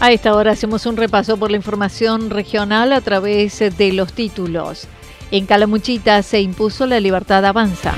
A 0.00 0.12
esta 0.12 0.32
hora 0.34 0.52
hacemos 0.52 0.86
un 0.86 0.96
repaso 0.96 1.36
por 1.36 1.50
la 1.50 1.56
información 1.56 2.30
regional 2.30 2.92
a 2.92 3.00
través 3.00 3.58
de 3.58 3.92
los 3.92 4.12
títulos. 4.12 4.86
En 5.32 5.44
Calamuchita 5.44 6.22
se 6.22 6.40
impuso 6.40 6.86
la 6.86 7.00
libertad 7.00 7.44
avanza. 7.44 7.94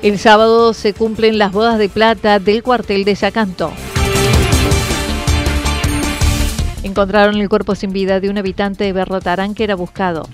El 0.00 0.20
sábado 0.20 0.72
se 0.72 0.94
cumplen 0.94 1.36
las 1.36 1.50
bodas 1.50 1.78
de 1.78 1.88
plata 1.88 2.38
del 2.38 2.62
cuartel 2.62 3.04
de 3.04 3.16
Sacanto. 3.16 3.72
Encontraron 6.84 7.40
el 7.40 7.48
cuerpo 7.48 7.74
sin 7.74 7.92
vida 7.92 8.20
de 8.20 8.30
un 8.30 8.38
habitante 8.38 8.84
de 8.84 8.92
Berrotarán 8.92 9.54
que 9.54 9.64
era 9.64 9.74
buscado. 9.74 10.28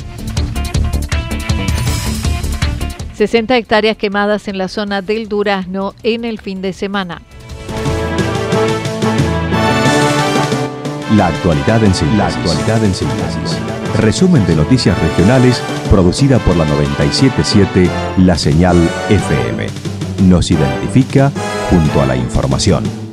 60 3.14 3.56
hectáreas 3.56 3.96
quemadas 3.96 4.48
en 4.48 4.58
la 4.58 4.68
zona 4.68 5.02
del 5.02 5.28
Durazno 5.28 5.94
en 6.02 6.24
el 6.24 6.40
fin 6.40 6.62
de 6.62 6.72
semana. 6.72 7.22
La 11.16 11.28
actualidad 11.28 11.84
en 11.84 11.94
síntesis. 11.94 12.18
La 12.18 12.26
actualidad 12.26 12.84
en 12.84 12.94
síntesis. 12.94 13.58
Resumen 14.00 14.44
de 14.46 14.56
noticias 14.56 15.00
regionales 15.00 15.62
producida 15.88 16.38
por 16.40 16.56
la 16.56 16.64
977 16.64 17.88
La 18.18 18.36
Señal 18.36 18.76
FM. 19.08 19.66
Nos 20.24 20.50
identifica 20.50 21.30
junto 21.70 22.02
a 22.02 22.06
la 22.06 22.16
información. 22.16 23.03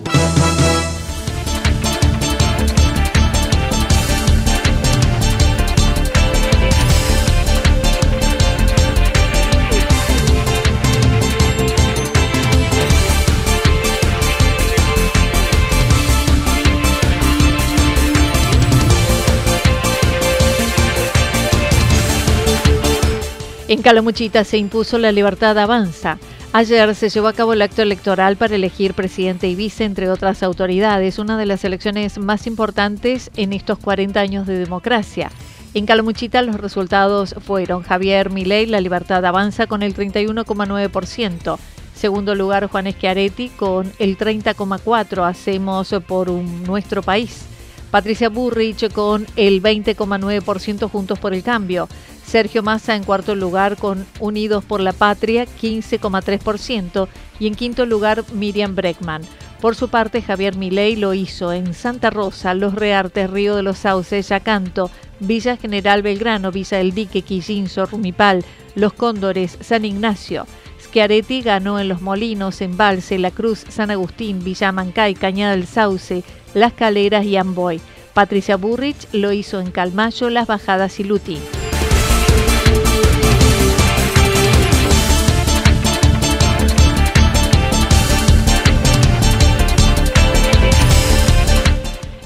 En 23.81 23.83
Calamuchita 23.83 24.43
se 24.43 24.59
impuso 24.59 24.99
la 24.99 25.11
libertad 25.11 25.57
avanza. 25.57 26.19
Ayer 26.53 26.93
se 26.93 27.09
llevó 27.09 27.29
a 27.29 27.33
cabo 27.33 27.53
el 27.53 27.63
acto 27.63 27.81
electoral 27.81 28.37
para 28.37 28.53
elegir 28.53 28.93
presidente 28.93 29.47
y 29.47 29.55
vice, 29.55 29.85
entre 29.85 30.07
otras 30.07 30.43
autoridades, 30.43 31.17
una 31.17 31.35
de 31.35 31.47
las 31.47 31.63
elecciones 31.63 32.19
más 32.19 32.45
importantes 32.45 33.31
en 33.37 33.53
estos 33.53 33.79
40 33.79 34.19
años 34.19 34.45
de 34.45 34.59
democracia. 34.59 35.31
En 35.73 35.87
Calamuchita 35.87 36.43
los 36.43 36.57
resultados 36.57 37.33
fueron 37.39 37.81
Javier 37.81 38.29
Milei, 38.29 38.67
la 38.67 38.81
libertad 38.81 39.25
avanza 39.25 39.65
con 39.65 39.81
el 39.81 39.95
31,9%. 39.95 41.57
Segundo 41.95 42.35
lugar, 42.35 42.67
Juan 42.67 42.85
Schiaretti 42.91 43.49
con 43.49 43.91
el 43.97 44.15
30,4%, 44.15 45.27
hacemos 45.27 45.95
por 46.07 46.29
nuestro 46.29 47.01
país. 47.01 47.47
Patricia 47.89 48.29
Burrich 48.29 48.91
con 48.93 49.27
el 49.35 49.61
20,9% 49.61 50.89
Juntos 50.89 51.19
por 51.19 51.33
el 51.33 51.41
Cambio. 51.43 51.89
Sergio 52.31 52.63
Massa 52.63 52.95
en 52.95 53.03
cuarto 53.03 53.35
lugar 53.35 53.75
con 53.75 54.05
Unidos 54.21 54.63
por 54.63 54.79
la 54.79 54.93
Patria, 54.93 55.43
15,3%, 55.43 57.09
y 57.41 57.47
en 57.47 57.55
quinto 57.55 57.85
lugar 57.85 58.23
Miriam 58.31 58.73
Breckman. 58.73 59.23
Por 59.59 59.75
su 59.75 59.89
parte, 59.89 60.21
Javier 60.21 60.55
Milei 60.55 60.95
lo 60.95 61.13
hizo 61.13 61.51
en 61.51 61.73
Santa 61.73 62.09
Rosa, 62.09 62.53
Los 62.53 62.73
Reartes, 62.73 63.29
Río 63.29 63.57
de 63.57 63.63
los 63.63 63.79
Sauces, 63.79 64.29
Yacanto, 64.29 64.89
Villa 65.19 65.57
General 65.57 66.03
Belgrano, 66.03 66.53
Villa 66.53 66.77
del 66.77 66.93
Dique, 66.93 67.21
Quillinso, 67.21 67.85
Rumipal, 67.85 68.45
Los 68.75 68.93
Cóndores, 68.93 69.57
San 69.59 69.83
Ignacio. 69.83 70.47
Schiaretti 70.81 71.41
ganó 71.41 71.79
en 71.79 71.89
Los 71.89 72.01
Molinos, 72.01 72.61
Embalse, 72.61 73.19
La 73.19 73.31
Cruz, 73.31 73.65
San 73.67 73.91
Agustín, 73.91 74.41
Villa 74.41 74.71
Mancay, 74.71 75.15
Cañada 75.15 75.51
del 75.51 75.67
Sauce, 75.67 76.23
Las 76.53 76.71
Caleras 76.71 77.25
y 77.25 77.35
Amboy. 77.35 77.81
Patricia 78.13 78.55
Burrich 78.55 79.09
lo 79.11 79.33
hizo 79.33 79.59
en 79.59 79.71
Calmayo, 79.71 80.29
Las 80.29 80.47
Bajadas 80.47 80.97
y 81.01 81.03
Lutín. 81.03 81.41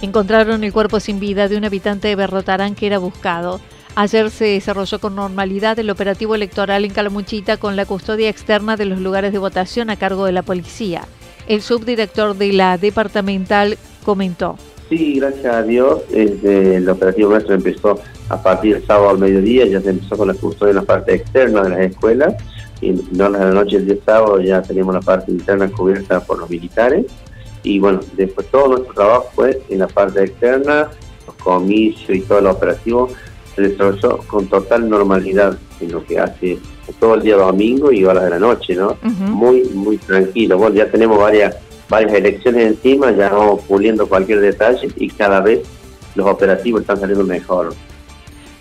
Encontraron 0.05 0.63
el 0.63 0.71
cuerpo 0.71 0.99
sin 0.99 1.19
vida 1.19 1.49
de 1.49 1.57
un 1.57 1.65
habitante 1.65 2.07
de 2.07 2.15
Berrotarán 2.15 2.75
que 2.75 2.87
era 2.87 2.97
buscado. 2.97 3.59
Ayer 3.95 4.29
se 4.29 4.45
desarrolló 4.45 4.99
con 4.99 5.15
normalidad 5.15 5.77
el 5.79 5.89
operativo 5.89 6.35
electoral 6.35 6.85
en 6.85 6.91
Calamuchita 6.91 7.57
con 7.57 7.75
la 7.75 7.85
custodia 7.85 8.29
externa 8.29 8.77
de 8.77 8.85
los 8.85 8.99
lugares 8.99 9.31
de 9.31 9.39
votación 9.39 9.89
a 9.89 9.95
cargo 9.95 10.25
de 10.25 10.31
la 10.31 10.43
policía. 10.43 11.03
El 11.47 11.61
subdirector 11.61 12.35
de 12.35 12.53
la 12.53 12.77
departamental 12.77 13.77
comentó. 14.03 14.57
Sí, 14.89 15.19
gracias 15.19 15.53
a 15.53 15.63
Dios, 15.63 16.01
el 16.13 16.87
operativo 16.87 17.29
nuestro 17.29 17.55
empezó 17.55 17.99
a 18.29 18.41
partir 18.41 18.75
del 18.75 18.85
sábado 18.85 19.09
al 19.09 19.17
mediodía, 19.17 19.65
ya 19.65 19.81
se 19.81 19.89
empezó 19.89 20.17
con 20.17 20.27
la 20.27 20.33
custodia 20.33 20.71
en 20.71 20.75
la 20.77 20.83
parte 20.83 21.15
externa 21.15 21.63
de 21.63 21.69
las 21.69 21.79
escuelas, 21.79 22.35
y 22.81 22.91
no 22.91 23.27
en 23.27 23.33
la 23.33 23.51
noche 23.51 23.79
del 23.79 23.99
sábado 24.05 24.41
ya 24.41 24.61
teníamos 24.61 24.93
la 24.93 25.01
parte 25.01 25.31
interna 25.31 25.69
cubierta 25.69 26.19
por 26.19 26.39
los 26.39 26.49
militares 26.49 27.05
y 27.65 27.79
bueno, 27.79 27.99
después 28.13 28.47
todo 28.51 28.69
nuestro 28.69 28.93
trabajo 28.93 29.29
fue 29.33 29.61
en 29.69 29.79
la 29.79 29.87
parte 29.87 30.23
externa, 30.23 30.89
los 31.25 31.35
comicios 31.37 32.15
y 32.15 32.21
todo 32.21 32.39
lo 32.41 32.51
operativo 32.51 33.09
se 33.55 33.61
desarrolló 33.63 34.19
con 34.27 34.47
total 34.47 34.87
normalidad 34.89 35.57
en 35.79 35.91
lo 35.91 36.05
que 36.05 36.19
hace 36.19 36.59
todo 36.99 37.15
el 37.15 37.23
día 37.23 37.37
domingo 37.37 37.91
y 37.91 38.05
horas 38.05 38.25
de 38.25 38.29
la 38.29 38.39
noche, 38.39 38.75
¿no? 38.75 38.97
Muy, 39.01 39.63
muy 39.73 39.97
tranquilo. 39.97 40.57
Bueno, 40.57 40.75
ya 40.75 40.91
tenemos 40.91 41.17
varias, 41.17 41.55
varias 41.89 42.13
elecciones 42.13 42.67
encima, 42.67 43.11
ya 43.11 43.29
vamos 43.29 43.61
puliendo 43.67 44.07
cualquier 44.07 44.41
detalle 44.41 44.87
y 44.95 45.09
cada 45.09 45.41
vez 45.41 45.61
los 46.13 46.27
operativos 46.27 46.81
están 46.81 46.99
saliendo 46.99 47.23
mejor. 47.23 47.73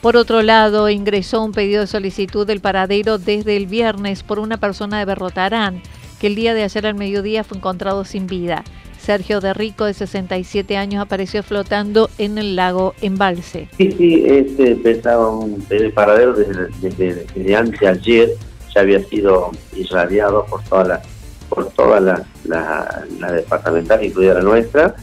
Por 0.00 0.17
otro 0.17 0.43
lado, 0.43 0.88
ingresó 0.88 1.43
un 1.43 1.52
pedido 1.52 1.81
de 1.81 1.87
solicitud 1.87 2.46
del 2.46 2.61
paradero 2.61 3.19
desde 3.19 3.56
el 3.56 3.67
viernes 3.67 4.23
por 4.23 4.38
una 4.38 4.58
persona 4.58 4.99
de 4.99 5.06
Berrotarán, 5.06 5.82
que 6.20 6.26
el 6.29 6.34
día 6.34 6.55
de 6.55 6.62
ayer 6.62 6.87
al 6.87 6.94
mediodía 6.94 7.44
fue 7.44 7.58
encontrado 7.58 8.05
sin 8.05 8.26
vida. 8.26 8.64
Sergio 9.05 9.41
de 9.41 9.53
Rico, 9.53 9.85
de 9.85 9.93
67 9.93 10.77
años, 10.79 11.03
apareció 11.03 11.43
flotando 11.43 12.09
en 12.17 12.39
el 12.39 12.56
lago 12.56 12.95
Embalse. 13.03 13.69
Sí, 13.77 13.93
sí, 13.93 14.25
este 14.27 14.73
empezaba 14.73 15.29
un 15.29 15.62
paradero 15.95 16.33
desde, 16.33 16.69
desde, 16.81 17.56
antes 17.56 17.81
de 17.81 17.89
ayer, 17.89 18.31
ya 18.75 18.81
había 18.81 19.05
sido 19.05 19.51
irradiado 19.77 20.47
por 20.47 20.62
toda 20.65 20.85
la 20.85 21.03
por 21.51 21.69
toda 21.71 22.01
la, 22.01 22.25
la, 22.49 23.33
departamental, 23.33 24.03
incluida 24.03 24.35
la 24.35 24.41
nuestra, 24.41 24.97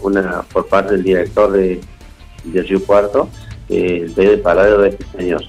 una 0.00 0.42
por 0.42 0.68
parte 0.68 0.92
del 0.92 1.02
director 1.02 1.52
de, 1.52 1.80
de 2.44 2.62
Río 2.62 2.82
Cuarto, 2.84 3.28
eh, 3.68 4.10
el 4.16 4.40
paradero 4.40 4.82
de 4.82 4.90
este 4.90 5.04
señor. 5.18 5.42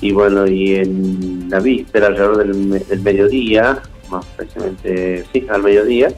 Y 0.00 0.12
bueno, 0.12 0.46
y 0.46 0.74
en 0.74 1.48
la 1.48 1.60
víspera, 1.60 2.08
alrededor 2.08 2.38
del, 2.38 2.86
del 2.86 3.00
mediodía, 3.00 3.80
más 4.10 4.26
precisamente, 4.36 5.24
sí, 5.32 5.46
al 5.48 5.62
mediodía, 5.62 6.08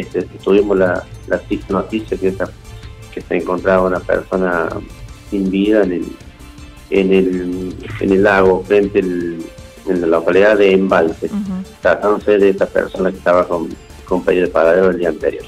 este, 0.00 0.22
tuvimos 0.22 0.78
la, 0.78 1.04
la 1.26 1.40
noticia 1.68 2.16
que, 2.16 2.28
está, 2.28 2.48
que 3.12 3.20
se 3.20 3.36
encontraba 3.36 3.86
una 3.86 4.00
persona 4.00 4.68
sin 5.30 5.50
vida 5.50 5.82
en 5.82 5.92
el, 5.92 6.06
en 6.90 7.12
el, 7.12 7.74
en 8.00 8.12
el 8.12 8.22
lago, 8.22 8.62
frente 8.64 9.00
en 9.00 10.00
la 10.00 10.06
localidad 10.06 10.56
de 10.56 10.72
Embalse, 10.72 11.30
tratándose 11.80 12.38
de 12.38 12.50
esta 12.50 12.66
persona 12.66 13.10
que 13.10 13.18
estaba 13.18 13.46
con, 13.46 13.68
con 14.04 14.24
de 14.24 14.46
paradero 14.48 14.90
el 14.90 14.98
día 14.98 15.08
anterior. 15.08 15.44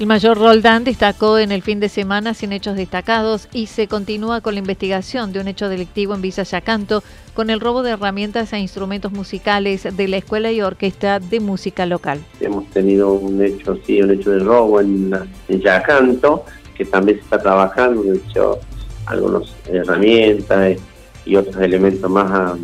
El 0.00 0.06
mayor 0.06 0.38
Roldán 0.38 0.82
destacó 0.84 1.36
en 1.36 1.52
el 1.52 1.60
fin 1.60 1.78
de 1.78 1.90
semana 1.90 2.32
sin 2.32 2.52
hechos 2.52 2.74
destacados 2.74 3.48
y 3.52 3.66
se 3.66 3.86
continúa 3.86 4.40
con 4.40 4.54
la 4.54 4.60
investigación 4.60 5.30
de 5.30 5.40
un 5.40 5.46
hecho 5.46 5.68
delictivo 5.68 6.14
en 6.14 6.22
Villa 6.22 6.42
Yacanto 6.42 7.02
con 7.34 7.50
el 7.50 7.60
robo 7.60 7.82
de 7.82 7.90
herramientas 7.90 8.54
e 8.54 8.58
instrumentos 8.58 9.12
musicales 9.12 9.86
de 9.94 10.08
la 10.08 10.16
Escuela 10.16 10.50
y 10.52 10.62
Orquesta 10.62 11.20
de 11.20 11.40
Música 11.40 11.84
Local. 11.84 12.18
Hemos 12.40 12.66
tenido 12.70 13.12
un 13.12 13.44
hecho, 13.44 13.76
sí, 13.84 14.00
un 14.00 14.12
hecho 14.12 14.30
de 14.30 14.38
robo 14.38 14.80
en, 14.80 15.12
Yacanto, 15.50 16.46
que 16.74 16.86
también 16.86 17.18
se 17.18 17.24
está 17.24 17.38
trabajando, 17.38 18.02
de 18.02 18.16
hecho, 18.16 18.58
algunas 19.04 19.54
herramientas 19.66 20.78
y 21.26 21.36
otros 21.36 21.58
elementos 21.58 22.10
más 22.10 22.30
ah, 22.30 22.56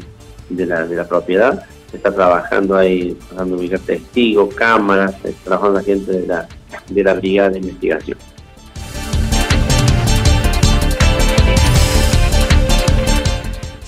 de 0.48 0.64
de 0.64 0.96
la 0.96 1.06
propiedad. 1.06 1.66
Está 1.92 2.12
trabajando 2.12 2.76
ahí, 2.76 3.16
tratando 3.28 3.56
de 3.56 3.78
testigos, 3.78 4.54
cámaras, 4.54 5.14
trabajando 5.44 5.78
la 5.78 5.84
gente 5.84 6.12
de 6.12 6.26
la 6.26 6.48
de 6.88 7.04
la 7.04 7.14
Brigada 7.14 7.50
de 7.50 7.58
Investigación. 7.58 8.18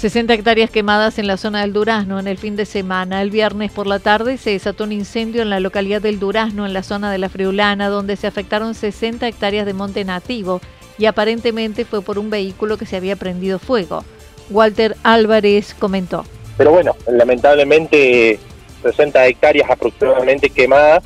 ...60 0.00 0.32
hectáreas 0.32 0.70
quemadas 0.70 1.18
en 1.18 1.26
la 1.26 1.36
zona 1.36 1.62
del 1.62 1.72
Durazno 1.72 2.20
en 2.20 2.28
el 2.28 2.38
fin 2.38 2.54
de 2.54 2.66
semana. 2.66 3.20
El 3.20 3.32
viernes 3.32 3.72
por 3.72 3.88
la 3.88 3.98
tarde 3.98 4.38
se 4.38 4.50
desató 4.50 4.84
un 4.84 4.92
incendio 4.92 5.42
en 5.42 5.50
la 5.50 5.58
localidad 5.58 6.00
del 6.00 6.20
Durazno, 6.20 6.66
en 6.66 6.72
la 6.72 6.84
zona 6.84 7.10
de 7.10 7.18
la 7.18 7.28
Friulana, 7.28 7.88
donde 7.88 8.14
se 8.14 8.28
afectaron 8.28 8.76
60 8.76 9.26
hectáreas 9.26 9.66
de 9.66 9.74
monte 9.74 10.04
nativo 10.04 10.60
y 10.98 11.06
aparentemente 11.06 11.84
fue 11.84 12.00
por 12.00 12.16
un 12.20 12.30
vehículo 12.30 12.78
que 12.78 12.86
se 12.86 12.96
había 12.96 13.16
prendido 13.16 13.58
fuego. 13.58 14.04
Walter 14.50 14.96
Álvarez 15.02 15.74
comentó. 15.76 16.24
Pero 16.58 16.72
bueno, 16.72 16.94
lamentablemente 17.06 18.38
60 18.82 19.26
hectáreas 19.26 19.70
aproximadamente 19.70 20.50
quemadas 20.50 21.02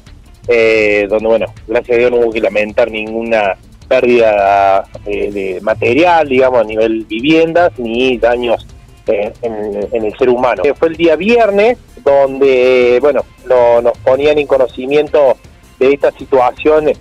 eh, 0.49 1.07
donde, 1.09 1.29
bueno, 1.29 1.47
gracias 1.67 1.97
a 1.97 1.99
Dios 1.99 2.11
no 2.11 2.17
hubo 2.19 2.33
que 2.33 2.41
lamentar 2.41 2.91
ninguna 2.91 3.57
pérdida 3.89 4.85
eh, 5.07 5.31
de 5.31 5.61
material, 5.61 6.29
digamos, 6.29 6.61
a 6.61 6.65
nivel 6.65 7.05
viviendas, 7.05 7.73
ni 7.79 8.19
daños 8.19 8.67
eh, 9.07 9.33
en, 9.43 10.05
el 10.05 10.19
ser 10.19 10.29
humano. 10.29 10.63
Fue 10.77 10.89
el 10.89 10.97
día 10.97 11.15
viernes 11.17 11.79
donde, 12.05 12.99
bueno, 13.01 13.25
nos 13.47 13.97
ponían 13.99 14.39
en 14.39 14.47
conocimiento 14.47 15.37
de 15.79 15.93
esta 15.93 16.11
situación, 16.13 16.93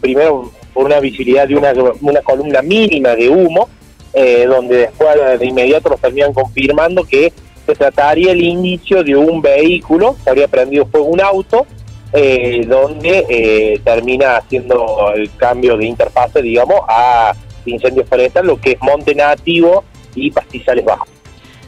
primero 0.00 0.50
por 0.74 0.84
una 0.84 1.00
visibilidad 1.00 1.48
de 1.48 1.56
una, 1.56 1.72
una 2.00 2.20
columna 2.20 2.60
mínima 2.60 3.14
de 3.14 3.28
humo, 3.28 3.68
donde 4.12 4.76
después 4.76 5.08
de 5.38 5.46
inmediato 5.46 5.88
nos 5.88 6.00
terminan 6.00 6.34
confirmando 6.34 7.04
que 7.04 7.32
se 7.70 7.78
trataría 7.78 8.32
el 8.32 8.42
inicio 8.42 9.02
de 9.02 9.16
un 9.16 9.40
vehículo, 9.40 10.16
se 10.22 10.30
habría 10.30 10.48
prendido 10.48 10.86
fuego 10.86 11.06
un 11.06 11.20
auto, 11.20 11.66
eh, 12.12 12.66
donde 12.66 13.24
eh, 13.28 13.80
termina 13.84 14.36
haciendo 14.36 15.12
el 15.14 15.30
cambio 15.36 15.76
de 15.76 15.86
interfase, 15.86 16.42
digamos, 16.42 16.80
a 16.88 17.32
incendios 17.66 18.08
forestales, 18.08 18.48
lo 18.48 18.60
que 18.60 18.72
es 18.72 18.80
monte 18.80 19.14
nativo 19.14 19.84
y 20.14 20.30
pastizales 20.30 20.84
bajos. 20.84 21.08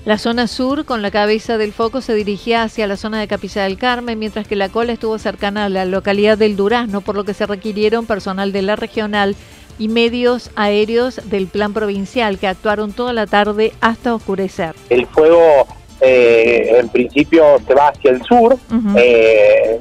La 0.04 0.18
zona 0.18 0.48
sur, 0.48 0.84
con 0.84 1.00
la 1.00 1.12
cabeza 1.12 1.58
del 1.58 1.72
foco, 1.72 2.00
se 2.00 2.14
dirigía 2.14 2.64
hacia 2.64 2.88
la 2.88 2.96
zona 2.96 3.20
de 3.20 3.28
Capilla 3.28 3.62
del 3.62 3.78
Carmen, 3.78 4.18
mientras 4.18 4.48
que 4.48 4.56
la 4.56 4.68
cola 4.68 4.92
estuvo 4.92 5.16
cercana 5.16 5.66
a 5.66 5.68
la 5.68 5.84
localidad 5.84 6.36
del 6.36 6.56
Durazno, 6.56 7.02
por 7.02 7.14
lo 7.14 7.22
que 7.22 7.34
se 7.34 7.46
requirieron 7.46 8.06
personal 8.06 8.50
de 8.50 8.62
la 8.62 8.74
regional 8.74 9.36
y 9.78 9.86
medios 9.86 10.50
aéreos 10.56 11.20
del 11.30 11.46
plan 11.46 11.72
provincial 11.72 12.38
que 12.38 12.48
actuaron 12.48 12.92
toda 12.92 13.12
la 13.12 13.28
tarde 13.28 13.72
hasta 13.80 14.12
oscurecer. 14.12 14.74
El 14.90 15.06
fuego 15.06 15.68
eh, 16.04 16.78
en 16.80 16.88
principio 16.88 17.60
se 17.64 17.74
va 17.74 17.88
hacia 17.88 18.10
el 18.10 18.22
sur, 18.24 18.58
eh, 18.96 19.78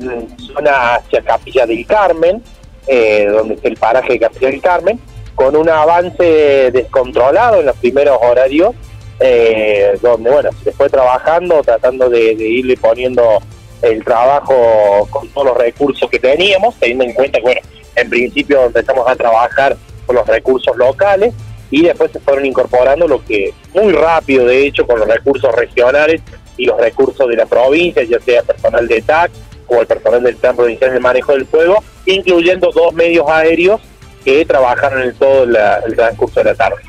zona 0.54 0.96
hacia 0.96 1.22
Capilla 1.24 1.66
del 1.66 1.86
Carmen, 1.88 2.44
eh, 2.88 3.26
donde 3.26 3.56
está 3.56 3.68
el 3.68 3.78
paraje 3.78 4.14
de 4.14 4.20
Capilla 4.20 4.50
del 4.50 4.62
Carmen, 4.62 5.00
con 5.34 5.56
un 5.56 5.68
avance 5.68 6.70
descontrolado 6.72 7.62
en 7.62 7.66
los 7.66 7.76
primeros 7.78 8.20
horarios, 8.22 8.76
eh, 9.20 9.98
donde 10.02 10.30
bueno, 10.30 10.50
se 10.64 10.72
fue 10.72 10.90
trabajando, 10.90 11.64
tratando 11.64 12.08
de, 12.08 12.34
irle 12.34 12.78
poniendo 12.78 13.40
el 13.82 14.04
trabajo 14.04 15.08
con 15.10 15.28
todos 15.30 15.48
los 15.48 15.58
recursos 15.58 16.08
que 16.08 16.20
teníamos, 16.20 16.76
teniendo 16.76 17.06
en 17.06 17.14
cuenta 17.14 17.40
que 17.40 17.44
bueno, 17.44 17.62
en 17.96 18.10
principio 18.10 18.66
empezamos 18.66 19.08
a 19.10 19.16
trabajar 19.16 19.76
con 20.06 20.16
los 20.16 20.28
recursos 20.28 20.78
locales, 20.78 21.34
y 21.72 21.82
después 21.82 22.12
se 22.12 22.20
fueron 22.20 22.46
incorporando 22.46 23.08
lo 23.08 23.24
que 23.26 23.54
muy 23.74 23.94
rápido, 23.94 24.46
de 24.46 24.68
hecho, 24.68 24.86
con 24.86 25.00
los 25.00 25.08
recursos 25.08 25.54
regionales 25.56 26.22
y 26.58 26.66
los 26.66 26.80
recursos 26.80 27.28
de 27.28 27.38
la 27.38 27.46
provincia, 27.46 28.04
ya 28.04 28.20
sea 28.20 28.44
personal 28.44 28.88
de 28.88 29.02
TAC 29.02 29.32
o 29.68 29.82
el 29.82 29.88
personal 29.88 30.22
del 30.22 30.36
Plan 30.36 30.56
Provincial 30.56 30.94
de 30.94 31.00
Manejo 31.00 31.32
del 31.32 31.46
Fuego, 31.46 31.82
incluyendo 32.06 32.72
dos 32.72 32.94
medios 32.94 33.26
aéreos 33.30 33.80
que 34.24 34.46
trabajaron 34.46 35.02
en 35.02 35.16
todo 35.16 35.44
el 35.46 35.96
transcurso 35.96 36.42
de 36.42 36.44
la 36.44 36.56
tarde. 36.56 36.82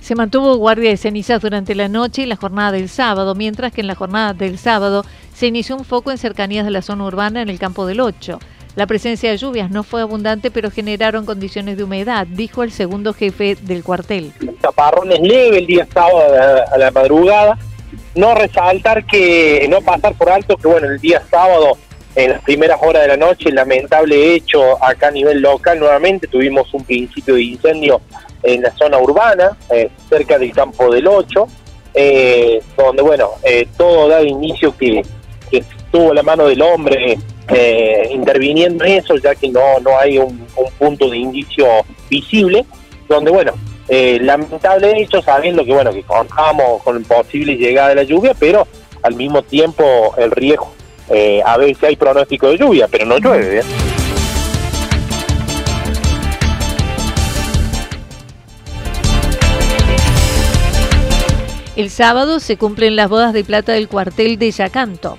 Se 0.00 0.16
mantuvo 0.16 0.56
guardia 0.56 0.90
de 0.90 0.96
cenizas 0.96 1.40
durante 1.40 1.74
la 1.76 1.88
noche 1.88 2.22
y 2.22 2.26
la 2.26 2.34
jornada 2.34 2.72
del 2.72 2.88
sábado, 2.88 3.36
mientras 3.36 3.72
que 3.72 3.80
en 3.80 3.86
la 3.86 3.94
jornada 3.94 4.34
del 4.34 4.58
sábado 4.58 5.04
se 5.34 5.46
inició 5.46 5.76
un 5.76 5.84
foco 5.84 6.10
en 6.10 6.18
cercanías 6.18 6.64
de 6.64 6.72
la 6.72 6.82
zona 6.82 7.04
urbana 7.04 7.42
en 7.42 7.48
el 7.48 7.58
campo 7.60 7.86
del 7.86 8.00
8. 8.00 8.40
La 8.80 8.86
presencia 8.86 9.30
de 9.30 9.36
lluvias 9.36 9.70
no 9.70 9.82
fue 9.82 10.00
abundante, 10.00 10.50
pero 10.50 10.70
generaron 10.70 11.26
condiciones 11.26 11.76
de 11.76 11.84
humedad, 11.84 12.26
dijo 12.26 12.62
el 12.62 12.72
segundo 12.72 13.12
jefe 13.12 13.54
del 13.60 13.84
cuartel. 13.84 14.32
Chaparrón 14.62 15.12
es 15.12 15.20
leve 15.20 15.58
el 15.58 15.66
día 15.66 15.86
sábado 15.92 16.64
a 16.72 16.78
la, 16.78 16.90
madrugada. 16.90 17.58
No 18.14 18.34
resaltar 18.34 19.04
que, 19.04 19.66
no 19.68 19.82
pasar 19.82 20.14
por 20.14 20.30
alto 20.30 20.56
que, 20.56 20.66
bueno, 20.66 20.86
el 20.86 20.98
día 20.98 21.22
sábado, 21.30 21.76
en 22.14 22.30
las 22.30 22.40
primeras 22.40 22.78
horas 22.80 23.02
de 23.02 23.08
la 23.08 23.18
noche, 23.18 23.52
lamentable 23.52 24.34
hecho 24.34 24.82
acá 24.82 25.08
a 25.08 25.10
nivel 25.10 25.42
local, 25.42 25.78
nuevamente 25.78 26.26
tuvimos 26.26 26.72
un 26.72 26.82
principio 26.82 27.34
de 27.34 27.42
incendio 27.42 28.00
en 28.42 28.62
la 28.62 28.70
zona 28.70 28.96
urbana, 28.96 29.58
eh, 29.68 29.90
cerca 30.08 30.38
del 30.38 30.52
campo 30.52 30.90
del 30.90 31.06
8, 31.06 31.46
eh, 31.92 32.62
donde, 32.78 33.02
bueno, 33.02 33.32
eh, 33.42 33.68
todo 33.76 34.08
da 34.08 34.22
inicio 34.22 34.74
que, 34.74 35.02
que 35.50 35.64
tuvo 35.90 36.14
la 36.14 36.22
mano 36.22 36.46
del 36.46 36.62
hombre 36.62 37.18
eh, 37.48 38.08
interviniendo 38.12 38.84
en 38.84 38.92
eso, 38.92 39.16
ya 39.16 39.34
que 39.34 39.48
no, 39.48 39.80
no 39.80 39.98
hay 39.98 40.18
un, 40.18 40.46
punto 40.78 41.10
de 41.10 41.18
indicio 41.18 41.66
visible, 42.08 42.64
donde, 43.08 43.30
bueno, 43.30 43.52
eh, 43.88 44.18
lamentable 44.20 45.02
hecho, 45.02 45.20
sabiendo 45.20 45.64
que, 45.64 45.72
bueno, 45.72 45.92
que 45.92 46.02
contamos 46.02 46.82
con 46.82 47.02
posible 47.04 47.56
llegada 47.56 47.88
de 47.90 47.94
la 47.96 48.02
lluvia, 48.04 48.34
pero 48.38 48.66
al 49.02 49.14
mismo 49.14 49.42
tiempo 49.42 50.14
el 50.16 50.30
riesgo, 50.30 50.72
eh, 51.08 51.42
a 51.44 51.56
veces 51.56 51.82
hay 51.82 51.96
pronóstico 51.96 52.48
de 52.50 52.58
lluvia, 52.58 52.86
pero 52.88 53.04
no 53.04 53.18
llueve. 53.18 53.62
El 61.76 61.88
sábado 61.88 62.40
se 62.40 62.58
cumplen 62.58 62.94
las 62.94 63.08
bodas 63.08 63.32
de 63.32 63.42
plata 63.42 63.72
del 63.72 63.88
cuartel 63.88 64.38
de 64.38 64.50
Yacanto. 64.50 65.18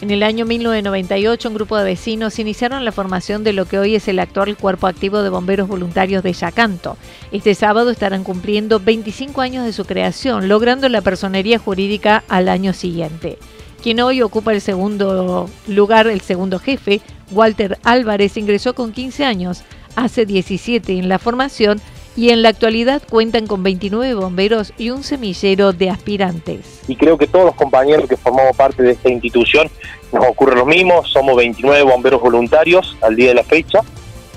En 0.00 0.10
el 0.10 0.22
año 0.22 0.46
1998, 0.46 1.48
un 1.48 1.54
grupo 1.54 1.76
de 1.76 1.84
vecinos 1.84 2.38
iniciaron 2.38 2.86
la 2.86 2.92
formación 2.92 3.44
de 3.44 3.52
lo 3.52 3.66
que 3.66 3.78
hoy 3.78 3.96
es 3.96 4.08
el 4.08 4.18
actual 4.18 4.56
Cuerpo 4.56 4.86
Activo 4.86 5.20
de 5.20 5.28
Bomberos 5.28 5.68
Voluntarios 5.68 6.22
de 6.22 6.32
Yacanto. 6.32 6.96
Este 7.32 7.54
sábado 7.54 7.90
estarán 7.90 8.24
cumpliendo 8.24 8.80
25 8.80 9.42
años 9.42 9.66
de 9.66 9.74
su 9.74 9.84
creación, 9.84 10.48
logrando 10.48 10.88
la 10.88 11.02
personería 11.02 11.58
jurídica 11.58 12.24
al 12.28 12.48
año 12.48 12.72
siguiente. 12.72 13.36
Quien 13.82 14.00
hoy 14.00 14.22
ocupa 14.22 14.54
el 14.54 14.62
segundo 14.62 15.50
lugar, 15.68 16.06
el 16.06 16.22
segundo 16.22 16.58
jefe, 16.58 17.02
Walter 17.30 17.78
Álvarez, 17.84 18.38
ingresó 18.38 18.74
con 18.74 18.92
15 18.92 19.26
años, 19.26 19.64
hace 19.96 20.24
17 20.24 20.94
en 20.94 21.10
la 21.10 21.18
formación 21.18 21.78
y 22.20 22.28
en 22.28 22.42
la 22.42 22.50
actualidad 22.50 23.00
cuentan 23.08 23.46
con 23.46 23.62
29 23.62 24.12
bomberos 24.12 24.74
y 24.76 24.90
un 24.90 25.02
semillero 25.04 25.72
de 25.72 25.88
aspirantes. 25.88 26.82
Y 26.86 26.94
creo 26.94 27.16
que 27.16 27.26
todos 27.26 27.46
los 27.46 27.54
compañeros 27.54 28.10
que 28.10 28.18
formamos 28.18 28.54
parte 28.54 28.82
de 28.82 28.90
esta 28.90 29.08
institución 29.08 29.70
nos 30.12 30.26
ocurre 30.26 30.54
lo 30.54 30.66
mismo, 30.66 31.02
somos 31.06 31.34
29 31.36 31.82
bomberos 31.82 32.20
voluntarios 32.20 32.94
al 33.00 33.16
día 33.16 33.28
de 33.30 33.36
la 33.36 33.42
fecha, 33.42 33.80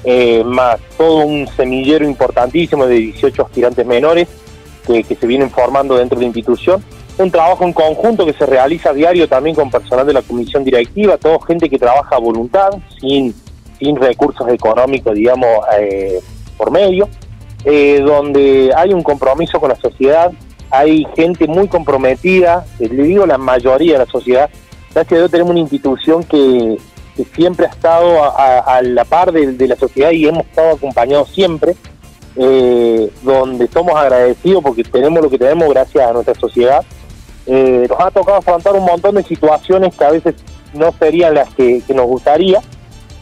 eh, 0.06 0.46
más 0.46 0.80
todo 0.98 1.26
un 1.26 1.46
semillero 1.58 2.06
importantísimo 2.06 2.86
de 2.86 2.96
18 2.96 3.42
aspirantes 3.42 3.86
menores 3.86 4.30
que, 4.88 5.04
se 5.04 5.28
vienen 5.28 5.50
formando 5.50 5.98
dentro 5.98 6.18
de 6.18 6.24
la 6.24 6.28
institución. 6.28 6.82
Un 7.18 7.32
trabajo 7.32 7.66
en 7.66 7.74
conjunto 7.74 8.26
que 8.26 8.32
se 8.32 8.46
realiza 8.46 8.94
diario 8.94 9.28
también 9.28 9.58
con 9.58 9.70
personal 9.70 10.08
de 10.08 10.14
la 10.14 10.22
comisión 10.22 10.64
directiva, 10.64 11.18
toda 11.18 11.38
gente 11.46 11.70
que 11.70 11.78
trabaja 11.78 12.16
a 12.16 12.20
voluntad, 12.20 12.70
sin, 13.02 13.36
sin 13.78 13.98
recursos 13.98 14.48
económicos, 14.48 15.14
digamos, 15.14 15.50
eh, 15.78 16.22
por 16.56 16.72
medio. 16.72 17.10
Eh, 17.66 18.02
donde 18.02 18.72
hay 18.76 18.94
un 18.94 19.04
compromiso 19.04 19.60
con 19.60 19.70
la 19.70 19.76
sociedad, 19.76 20.32
hay 20.70 21.06
gente 21.16 21.48
muy 21.48 21.68
comprometida, 21.68 22.66
eh, 22.80 22.90
le 22.90 23.04
digo 23.04 23.26
la 23.26 23.38
mayoría 23.38 23.94
de 23.94 24.00
la 24.00 24.12
sociedad, 24.12 24.50
gracias 24.94 25.14
a 25.14 25.16
Dios 25.18 25.32
tenemos 25.32 25.52
una 25.52 25.60
institución 25.60 26.24
que, 26.24 26.78
siempre 27.36 27.68
ha 27.68 27.70
estado 27.70 28.24
a, 28.24 28.82
la 28.82 29.06
par 29.06 29.32
de, 29.32 29.68
la 29.68 29.76
sociedad 29.76 30.10
y 30.10 30.28
hemos 30.28 30.46
estado 30.48 30.72
acompañados 30.72 31.30
siempre, 31.30 31.76
eh, 32.36 33.12
donde 33.22 33.68
somos 33.68 33.96
agradecidos 33.96 34.64
porque 34.64 34.84
tenemos 34.84 35.22
lo 35.22 35.30
que 35.30 35.38
tenemos 35.38 35.70
gracias 35.70 36.10
a 36.10 36.12
nuestra 36.12 36.34
sociedad. 36.34 36.84
Eh, 37.46 37.86
nos 37.88 38.00
ha 38.00 38.10
tocado 38.10 38.40
afrontar 38.40 38.74
un 38.74 38.86
montón 38.86 39.14
de 39.14 39.24
situaciones 39.24 39.96
que 39.96 40.04
a 40.04 40.12
veces 40.12 40.36
no 40.74 40.92
serían 40.98 41.36
las 41.36 41.54
que, 41.54 41.84
nos 41.94 42.08
gustaría, 42.08 42.62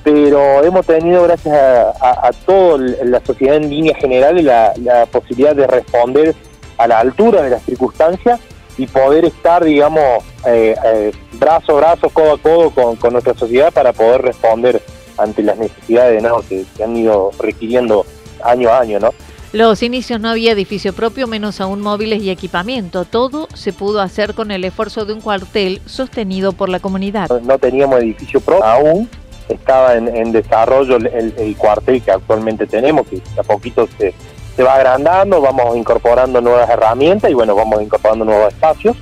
pero 0.04 0.64
hemos 0.64 0.86
tenido, 0.86 1.24
gracias 1.24 1.56
a, 1.56 2.28
a, 2.28 2.32
toda 2.46 2.80
la 3.04 3.24
sociedad 3.24 3.58
en 3.58 3.70
línea 3.70 3.96
general, 3.96 4.44
la, 4.44 4.74
la 4.78 5.06
posibilidad 5.06 5.56
de 5.56 5.68
responder 5.68 6.36
a 6.78 6.88
la 6.88 7.00
altura 7.00 7.44
de 7.44 7.52
las 7.52 7.64
circunstancias 7.64 8.40
y 8.78 8.88
poder 8.88 9.26
estar, 9.26 9.64
digamos, 9.64 10.24
eh, 10.46 10.76
eh, 10.84 11.12
brazo 11.34 11.74
a 11.74 11.82
brazo, 11.82 12.10
codo 12.10 12.34
a 12.34 12.38
codo 12.38 12.96
con, 12.98 13.14
nuestra 13.14 13.36
sociedad 13.36 13.72
para 13.72 13.94
poder 13.94 14.22
responder 14.22 14.82
ante 15.18 15.44
las 15.44 15.58
necesidades 15.58 16.24
¿no? 16.24 16.42
que, 16.42 16.66
que 16.76 16.84
han 16.84 16.96
ido 16.96 17.32
requiriendo 17.40 18.06
año 18.44 18.70
a 18.70 18.80
año, 18.80 19.00
¿no? 19.00 19.12
Los 19.54 19.84
inicios 19.84 20.22
no 20.22 20.30
había 20.30 20.54
edificio 20.54 20.94
propio, 20.94 21.28
menos 21.28 21.60
aún 21.60 21.82
móviles 21.82 22.24
y 22.24 22.30
equipamiento. 22.30 23.04
Todo 23.04 23.50
se 23.54 23.74
pudo 23.74 24.00
hacer 24.00 24.34
con 24.34 24.50
el 24.50 24.64
esfuerzo 24.64 25.04
de 25.04 25.12
un 25.12 25.20
cuartel 25.20 25.82
sostenido 25.86 26.54
por 26.54 26.70
la 26.70 26.80
comunidad. 26.80 27.30
No 27.42 27.60
teníamos 27.60 28.00
edificio 28.00 28.40
propio 28.40 28.64
aún, 28.64 29.10
estaba 29.54 29.96
en, 29.96 30.32
desarrollo 30.32 30.98
el, 30.98 31.56
cuartel 31.58 32.02
que 32.02 32.12
actualmente 32.12 32.68
tenemos, 32.68 33.08
que 33.08 33.22
a 33.38 33.44
poquito 33.44 33.88
se, 33.98 34.14
se 34.56 34.64
va 34.64 34.76
agrandando, 34.76 35.42
vamos 35.42 35.76
incorporando 35.76 36.42
nuevas 36.42 36.70
herramientas 36.70 37.30
y 37.30 37.34
bueno, 37.34 37.56
vamos 37.56 37.82
incorporando 37.82 38.26
nuevos 38.26 38.54
espacios 38.54 38.96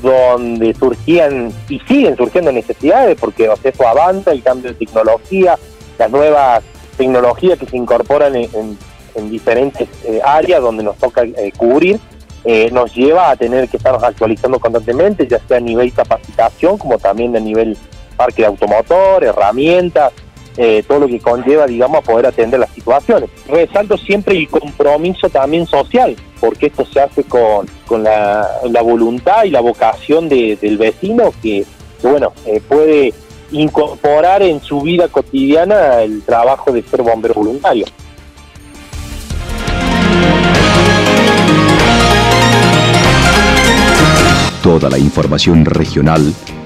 donde 0.00 0.74
surgían 0.74 1.52
y 1.68 1.80
siguen 1.80 2.16
surgiendo 2.16 2.52
necesidades 2.52 3.18
porque 3.18 3.48
o 3.48 3.56
sea, 3.56 3.70
eso 3.70 3.88
avanza, 3.88 4.32
el 4.32 4.42
cambio 4.42 4.72
de 4.72 4.78
tecnología, 4.78 5.58
las 5.98 6.10
nuevas 6.10 6.62
tecnologías 6.96 7.58
que 7.58 7.66
se 7.66 7.76
incorporan 7.76 8.36
en 8.36 8.78
en 9.16 9.30
diferentes 9.30 9.88
eh, 10.04 10.20
áreas 10.24 10.60
donde 10.60 10.84
nos 10.84 10.96
toca 10.96 11.24
eh, 11.24 11.52
cubrir, 11.56 11.98
eh, 12.44 12.70
nos 12.70 12.94
lleva 12.94 13.30
a 13.30 13.36
tener 13.36 13.68
que 13.68 13.78
estarnos 13.78 14.02
actualizando 14.02 14.60
constantemente, 14.60 15.26
ya 15.26 15.40
sea 15.48 15.56
a 15.56 15.60
nivel 15.60 15.92
capacitación 15.92 16.78
como 16.78 16.98
también 16.98 17.34
a 17.34 17.40
nivel 17.40 17.76
parque 18.16 18.42
de 18.42 18.48
automotor, 18.48 19.24
herramientas, 19.24 20.12
todo 20.88 21.00
lo 21.00 21.06
que 21.06 21.20
conlleva, 21.20 21.66
digamos, 21.66 21.98
a 21.98 22.00
poder 22.00 22.26
atender 22.26 22.58
las 22.58 22.70
situaciones. 22.70 23.28
Resalto 23.46 23.98
siempre 23.98 24.36
el 24.36 24.48
compromiso 24.48 25.28
también 25.28 25.66
social, 25.66 26.16
porque 26.40 26.66
esto 26.66 26.86
se 26.86 27.00
hace 27.00 27.24
con, 27.24 27.68
con 27.86 28.02
la, 28.02 28.48
voluntad 28.82 29.44
y 29.44 29.50
la 29.50 29.60
vocación 29.60 30.28
del 30.28 30.78
vecino 30.78 31.32
que, 31.42 31.66
bueno, 32.02 32.32
puede 32.68 33.12
incorporar 33.52 34.42
en 34.42 34.60
su 34.60 34.80
vida 34.80 35.08
cotidiana 35.08 36.02
el 36.02 36.22
trabajo 36.22 36.72
de 36.72 36.82
ser 36.82 37.02
bombero 37.02 37.34
voluntario. 37.34 37.86
Toda 44.62 44.90
la 44.90 44.98
información 44.98 45.64
regional 45.64 46.34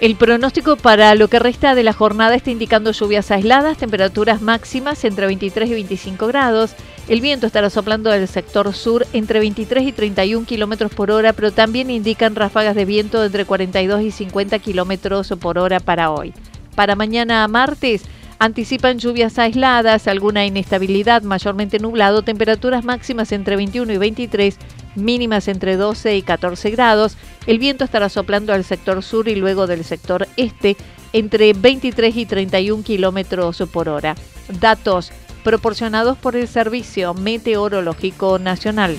El 0.00 0.14
pronóstico 0.14 0.76
para 0.76 1.16
lo 1.16 1.26
que 1.26 1.40
resta 1.40 1.74
de 1.74 1.82
la 1.82 1.92
jornada 1.92 2.36
está 2.36 2.52
indicando 2.52 2.92
lluvias 2.92 3.32
aisladas, 3.32 3.78
temperaturas 3.78 4.40
máximas 4.40 5.02
entre 5.04 5.26
23 5.26 5.68
y 5.70 5.72
25 5.72 6.28
grados. 6.28 6.76
El 7.08 7.20
viento 7.20 7.48
estará 7.48 7.68
soplando 7.68 8.08
del 8.08 8.28
sector 8.28 8.72
sur 8.74 9.04
entre 9.12 9.40
23 9.40 9.88
y 9.88 9.92
31 9.92 10.46
kilómetros 10.46 10.94
por 10.94 11.10
hora, 11.10 11.32
pero 11.32 11.50
también 11.50 11.90
indican 11.90 12.36
ráfagas 12.36 12.76
de 12.76 12.84
viento 12.84 13.24
entre 13.24 13.44
42 13.44 14.02
y 14.02 14.12
50 14.12 14.60
kilómetros 14.60 15.34
por 15.40 15.58
hora 15.58 15.80
para 15.80 16.12
hoy. 16.12 16.32
Para 16.76 16.94
mañana 16.94 17.48
martes, 17.48 18.04
anticipan 18.38 19.00
lluvias 19.00 19.36
aisladas, 19.36 20.06
alguna 20.06 20.46
inestabilidad, 20.46 21.22
mayormente 21.22 21.80
nublado, 21.80 22.22
temperaturas 22.22 22.84
máximas 22.84 23.32
entre 23.32 23.56
21 23.56 23.92
y 23.92 23.98
23 23.98 24.58
mínimas 24.94 25.48
entre 25.48 25.76
12 25.76 26.16
y 26.16 26.22
14 26.22 26.70
grados. 26.70 27.16
El 27.48 27.58
viento 27.58 27.82
estará 27.82 28.10
soplando 28.10 28.52
al 28.52 28.62
sector 28.62 29.02
sur 29.02 29.26
y 29.26 29.34
luego 29.34 29.66
del 29.66 29.82
sector 29.82 30.28
este 30.36 30.76
entre 31.14 31.54
23 31.54 32.14
y 32.14 32.26
31 32.26 32.82
kilómetros 32.82 33.62
por 33.72 33.88
hora. 33.88 34.16
Datos 34.60 35.10
proporcionados 35.44 36.18
por 36.18 36.36
el 36.36 36.46
Servicio 36.46 37.14
Meteorológico 37.14 38.38
Nacional. 38.38 38.98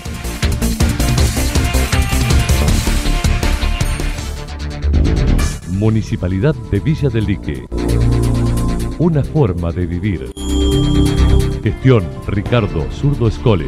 Municipalidad 5.70 6.56
de 6.72 6.80
Villa 6.80 7.10
del 7.10 7.26
Lique. 7.26 7.68
Una 8.98 9.24
forma 9.24 9.72
de 9.72 9.86
vivir. 9.86 10.32
Gestión 11.62 12.04
Ricardo 12.26 12.90
Zurdo 12.94 13.28
Escole. 13.28 13.68